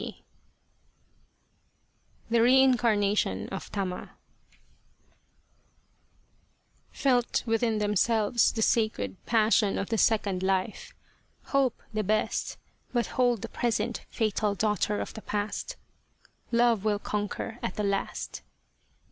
[0.01, 0.23] 95
[2.31, 4.13] The Reincarnation of Tama'
[7.01, 10.95] Felt within themselves the sacred passion of the second life.
[11.43, 12.57] Hope the best,
[12.91, 15.75] but hold the Present fatal daughter of the Past.
[16.51, 18.41] Love will conquer at the last."